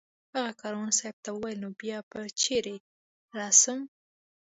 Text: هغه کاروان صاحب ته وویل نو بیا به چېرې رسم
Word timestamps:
هغه 0.35 0.51
کاروان 0.61 0.91
صاحب 0.99 1.15
ته 1.23 1.29
وویل 1.31 1.57
نو 1.63 1.69
بیا 1.81 1.97
به 2.09 2.19
چېرې 2.41 2.75
رسم 3.39 3.79